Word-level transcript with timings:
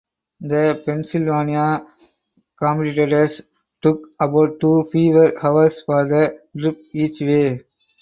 The 0.39 0.81
Pennsylvania 0.83 1.85
competitors 2.57 3.43
took 3.83 4.07
about 4.19 4.59
two 4.59 4.89
fewer 4.91 5.37
hours 5.45 5.83
for 5.83 6.09
the 6.09 6.39
trip 6.59 6.81
each 6.91 7.21
way. 7.21 7.63